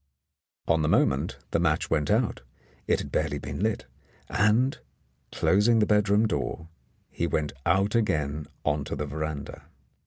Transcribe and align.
On 0.67 0.81
the 0.81 0.87
moment 0.89 1.37
the 1.51 1.59
match 1.59 1.91
went 1.91 2.09
out— 2.09 2.41
it 2.87 2.97
had 2.97 3.11
barely 3.11 3.37
been 3.37 3.59
lit— 3.59 3.85
and, 4.29 4.79
closing 5.31 5.77
the 5.77 5.85
bedroom 5.85 6.27
door, 6.27 6.69
he 7.11 7.27
went 7.27 7.53
out 7.67 7.93
again 7.93 8.47
on 8.65 8.83
to 8.85 8.95
the 8.95 9.05
veranda. 9.05 9.65